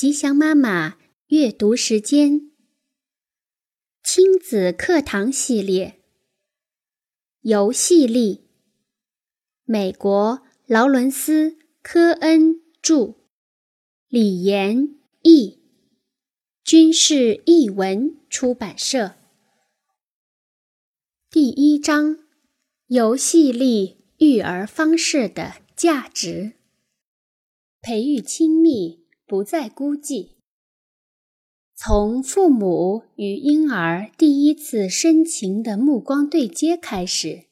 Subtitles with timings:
[0.00, 2.52] 吉祥妈妈阅读时间，
[4.02, 6.00] 亲子课堂系列，
[7.42, 8.48] 游戏力。
[9.64, 11.50] 美国劳伦斯·
[11.82, 13.16] 科恩著，
[14.08, 15.58] 李延译，
[16.64, 19.16] 军事译文出版社。
[21.30, 22.20] 第一章：
[22.86, 26.52] 游戏力育儿方式的价值，
[27.82, 28.99] 培育亲密。
[29.30, 30.30] 不再孤寂。
[31.76, 37.44] 从父母与婴儿第一次深情的目光对接开始，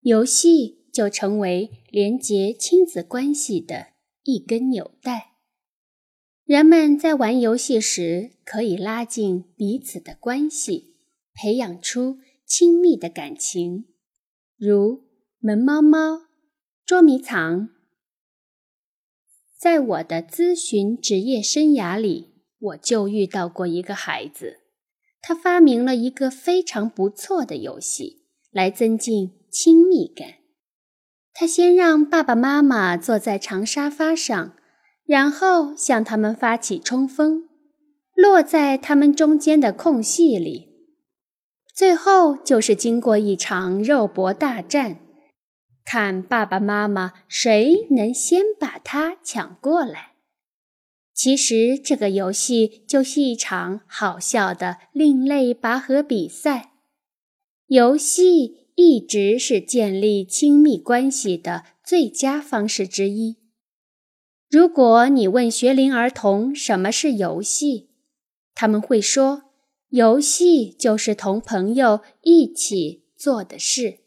[0.00, 3.88] 游戏就成为连结亲子关系的
[4.22, 5.32] 一根纽带。
[6.44, 10.94] 人们在玩游戏时，可以拉近彼此的关系，
[11.34, 13.86] 培养出亲密的感情，
[14.56, 15.02] 如
[15.40, 16.28] 门猫猫、
[16.86, 17.70] 捉迷藏。
[19.58, 22.30] 在我的咨询职业生涯里，
[22.60, 24.58] 我就遇到过一个孩子，
[25.20, 30.34] 他发明了一个非常不错的游戏来增进亲密感。
[31.34, 34.54] 他先让爸爸妈妈坐在长沙发上，
[35.04, 37.48] 然后向他们发起冲锋，
[38.14, 40.68] 落在他们中间的空隙里，
[41.74, 45.00] 最后就是经过一场肉搏大战。
[45.90, 50.16] 看爸爸妈妈谁能先把它抢过来。
[51.14, 56.72] 其实这个游戏就是一场好笑的另类拔河比赛。
[57.68, 63.38] 游戏一直是建立亲密关系的最佳方式之一。
[64.50, 67.88] 如果你问学龄儿童什么是游戏，
[68.54, 69.44] 他们会说：
[69.88, 74.00] 游戏就是同朋友一起做的事。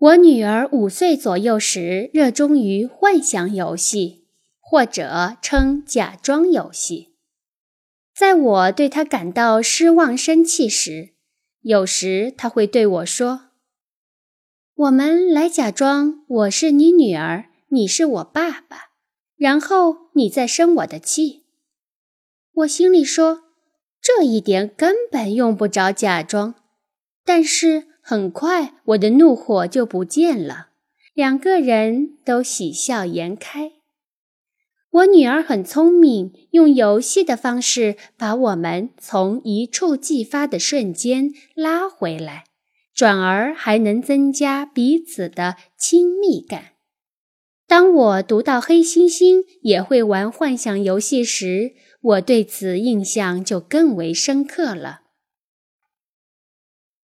[0.00, 4.28] 我女儿五岁左右时，热衷于幻想游戏，
[4.60, 7.16] 或者称假装游戏。
[8.14, 11.14] 在我对她感到失望、生气时，
[11.62, 13.48] 有时她会对我说
[14.76, 18.90] ：“我们来假装我是你女儿，你是我爸爸，
[19.36, 21.46] 然后你再生我的气。”
[22.54, 23.42] 我心里说
[24.00, 26.54] ：“这一点根本用不着假装。”
[27.26, 27.87] 但是。
[28.10, 30.68] 很快，我的怒火就不见了，
[31.12, 33.72] 两个人都喜笑颜开。
[34.88, 42.44] 我女儿很聪明，用游戏的方式把我们从一触即发的瞬间拉回来，
[42.94, 46.76] 转而还能增加彼此的亲密感。
[47.66, 55.02] 当我读到黑猩猩也会玩幻想游戏时，我对此印象就更为深刻了。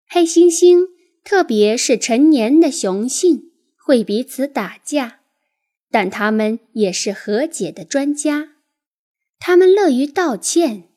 [0.09, 0.94] 黑猩猩。
[1.25, 5.21] 特别是成年的雄性会彼此打架，
[5.91, 8.51] 但它们也是和解的专家。
[9.39, 10.91] 他们乐于道歉，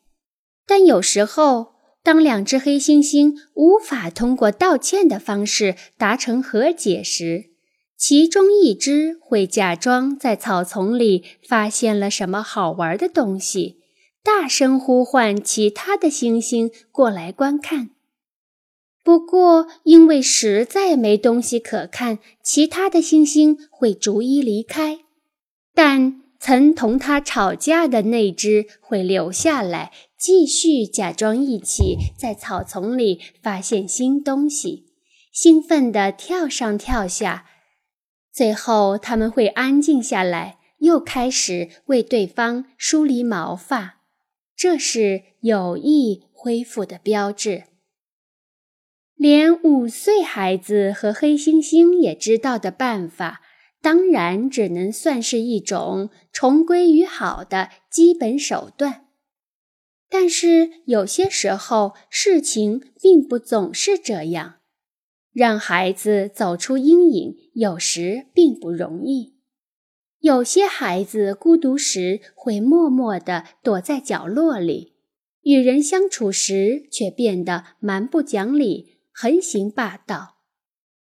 [0.65, 7.51] 但有时候，当两只黑猩猩无法通过道歉的方式达成和解时，
[7.97, 13.79] 其中一只会假装在草丛里发现了什么好玩的东西，
[14.23, 17.91] 大声呼唤其他的猩猩过来观看。
[19.07, 24.99] 不过，因为实在没东西可看，其他的猩猩会逐一离开，
[25.73, 34.87] 但曾同它吵架的那只会留下来，继续假装一起在草丛里发现新东西，
[35.31, 37.45] 兴奋地跳上跳下。
[38.33, 44.01] 最后，他们会安静下来，又开始为对方梳理毛发，
[44.53, 47.63] 这是友谊恢复的标志。
[49.17, 53.41] 连五岁孩子和黑猩猩也知道的办法，
[53.81, 59.07] 当然只能算是一种重归于好的基本手段。
[60.07, 64.57] 但是有些时候，事情并不总是这样。
[65.33, 69.35] 让孩子走出阴影，有时并不容易。
[70.19, 74.93] 有些孩子孤独时会默默地躲在角落里，
[75.41, 78.96] 与人相处时却变得蛮不讲理。
[79.19, 80.37] 横行霸道，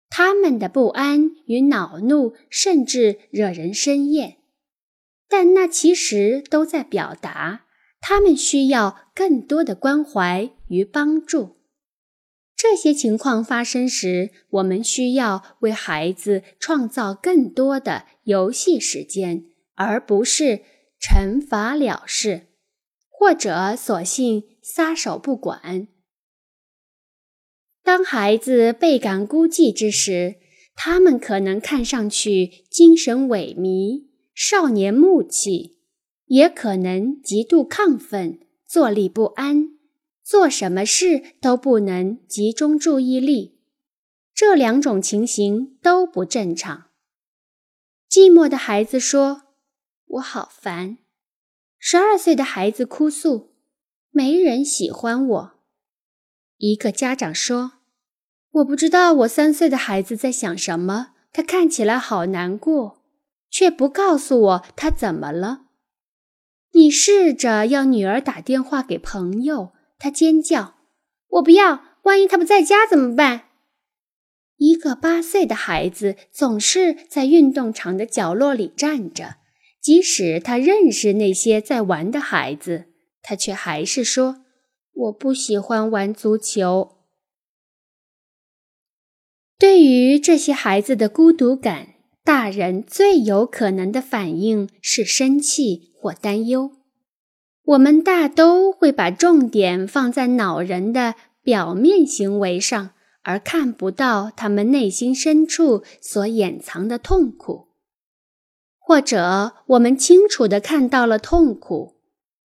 [0.08, 4.38] 他们的不安与恼怒甚至惹人生厌，
[5.28, 7.66] 但那其实都在表达
[8.00, 11.58] 他们需要更多的关怀与帮助。
[12.56, 20.62] 这些情况发生时，我们需要为孩子创造更多的游戏时间，而不是
[20.98, 22.48] 惩罚了事，
[23.10, 25.90] 或者索性撒手不管。
[27.88, 30.36] 当孩子倍感孤寂之时，
[30.76, 35.78] 他们可能看上去精神萎靡、少年暮气，
[36.26, 39.70] 也可能极度亢奋、坐立不安，
[40.22, 43.58] 做什么事都不能集中注意力。
[44.34, 46.88] 这两种情形都不正常。
[48.12, 49.44] 寂寞的孩子说
[50.08, 50.98] ：“我好烦。”
[51.80, 53.54] 十二岁的孩子哭诉
[54.12, 55.52] ：“没人喜欢我。”
[56.60, 57.74] 一个家长说
[58.58, 63.04] ：“我不知道我三岁的孩子在想什么，他看起来好难过，
[63.52, 65.66] 却不告诉我他怎么了。”
[66.74, 70.76] 你试着要女儿打电话给朋友，她尖叫
[71.30, 71.84] ：“我不要！
[72.04, 73.44] 万一他不在家怎么办？”
[74.58, 79.38] 一个八岁的孩子总是在运动场的角落里站着，
[79.82, 82.86] 即使他认识那些在玩的孩子，
[83.22, 84.44] 他却还是说
[84.94, 86.97] ：“我不喜欢玩足球。”
[89.60, 96.72] 对于这些孩子的孤独感，大人最有可能的反应是生气或担忧。
[97.64, 102.92] 我们大都会把重点放在恼人的表面行为上，
[103.24, 107.70] 而看不到他们内心深处所掩藏的痛苦；
[108.78, 111.96] 或者我们清楚地看到了痛苦，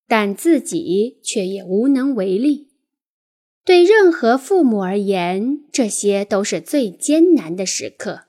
[0.06, 2.67] 但自己却也无能为力。
[3.68, 8.28] 对任何父母而言，这些都是最艰难的时刻。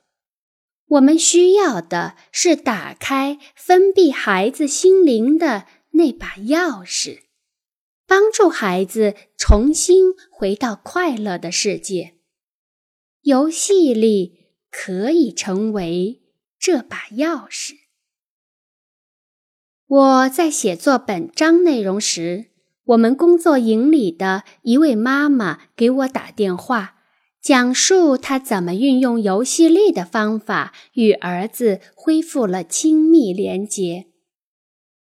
[0.86, 7.22] 我们需要的是打开封闭孩子心灵的那把钥匙，
[8.06, 12.16] 帮助孩子重新回到快乐的世界。
[13.22, 16.22] 游戏里可以成为
[16.60, 17.76] 这把钥匙。
[19.88, 22.48] 我在写作本章内容时，
[22.90, 26.96] 我们工作营里的一位妈妈给我打电话。
[27.42, 34.08] 讲述她怎么运用游戏力的方法与儿子恢复了亲密连结。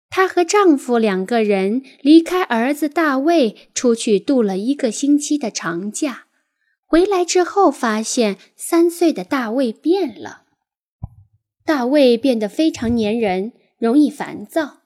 [0.09, 6.25] 她和丈夫两个人离开儿子大卫，出去度了一个星期的长假。
[6.85, 10.43] 回来之后，发现三岁的大卫变了。
[11.65, 14.81] 大卫变得非常粘人，容易烦躁。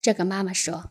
[0.00, 0.90] 这个妈妈说：“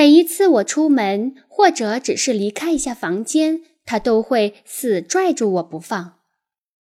[0.00, 6.14] 每一次我出门，或者只是离开一下房间。”他都会死拽住我不放。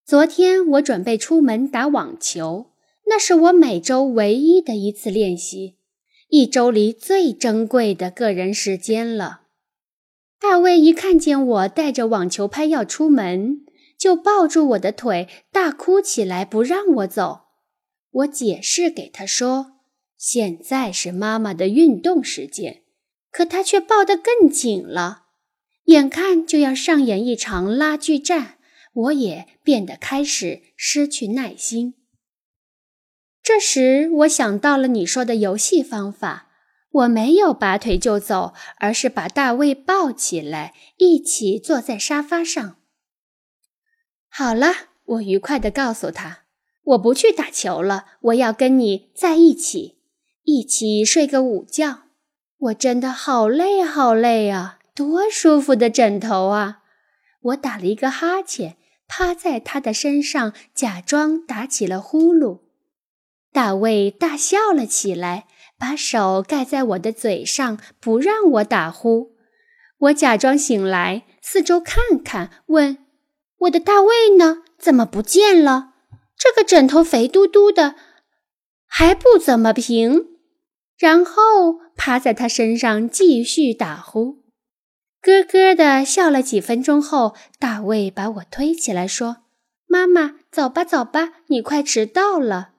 [0.04, 2.72] 昨天我准备出门打网球，
[3.06, 5.76] 那是我每周唯一的一次练习，
[6.28, 9.44] 一周里最珍贵的个人时间了。
[10.38, 13.64] 大卫一看见我带着网球拍要出门，
[13.98, 17.44] 就抱住我的腿大哭起来，不让我走。
[18.10, 19.78] 我解释给他说
[20.18, 22.82] ：“现在是妈妈的运动时间。”
[23.36, 25.24] 可他却抱得更紧了。
[25.84, 28.56] 眼看就要上演一场拉锯战，
[28.94, 31.96] 我也变得开始失去耐心。
[33.42, 36.48] 这时，我想到了你说的游戏方法，
[36.90, 42.78] 我没有拔腿就走，而是把大卫抱起来，一起坐在沙发上。
[44.30, 44.72] 好了，
[45.04, 46.44] 我愉快地告诉他，
[46.84, 49.98] 我不去打球了，我要跟你在一起，
[50.44, 52.05] 一起睡个午觉。
[52.58, 54.78] 我真的好累，好累啊！
[54.94, 56.78] 多舒服的枕头啊！
[57.42, 58.76] 我打了一个哈欠，
[59.06, 62.60] 趴在他的身上，假装打起了呼噜。
[63.52, 65.46] 大卫大笑了起来，
[65.78, 69.32] 把手盖在我的嘴上，不让我打呼。
[69.98, 72.98] 我假装醒来，四周看看，问
[73.60, 74.62] ：“我的大卫呢？
[74.78, 75.90] 怎么不见了？
[76.38, 77.96] 这个枕头肥嘟嘟的，
[78.86, 80.35] 还不怎么平。”
[80.98, 84.42] 然后趴在他身上继续打呼。
[85.20, 89.38] 咯咯的笑了几分钟后，大卫把我推起来说
[89.86, 92.70] ：“妈妈，走吧，走吧，你快迟到了。”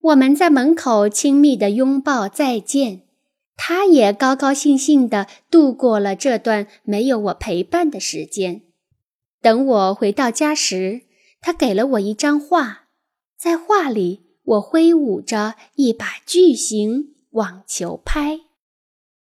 [0.00, 3.02] 我们在门口亲密的拥抱再见。
[3.58, 8.60] 他也高高兴兴的度过了这段没有我陪伴的时间。
[9.40, 11.00] 等我回到家时，
[11.40, 12.88] 他给了我一张画，
[13.38, 18.45] 在画里，我挥舞着一把巨型网球拍。